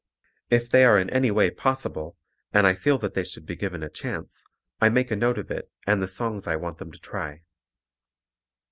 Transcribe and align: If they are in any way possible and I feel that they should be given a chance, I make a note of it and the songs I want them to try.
If 0.49 0.67
they 0.67 0.83
are 0.83 0.97
in 0.97 1.11
any 1.11 1.29
way 1.29 1.51
possible 1.51 2.17
and 2.51 2.65
I 2.65 2.73
feel 2.73 2.97
that 2.97 3.13
they 3.13 3.23
should 3.23 3.45
be 3.45 3.55
given 3.55 3.83
a 3.83 3.89
chance, 3.91 4.43
I 4.79 4.89
make 4.89 5.11
a 5.11 5.15
note 5.15 5.37
of 5.37 5.51
it 5.51 5.69
and 5.85 6.01
the 6.01 6.07
songs 6.07 6.47
I 6.47 6.55
want 6.55 6.79
them 6.79 6.91
to 6.91 6.97
try. 6.97 7.43